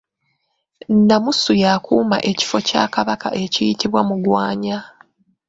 Nnamusu 0.95 1.51
y’akuuma 1.61 2.17
ekifo 2.31 2.57
kya 2.67 2.83
Kabaka 2.93 3.29
ekiyitibwa 3.43 4.01
Mugwanya. 4.07 4.77